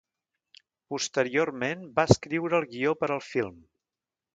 Posteriorment 0.93 1.85
va 2.01 2.09
escriure 2.13 2.61
el 2.63 2.69
guió 2.77 2.99
per 3.05 3.15
al 3.19 3.27
film. 3.33 3.59